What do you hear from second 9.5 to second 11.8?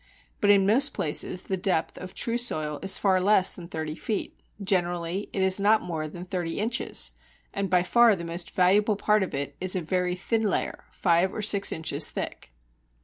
is a very thin layer five or six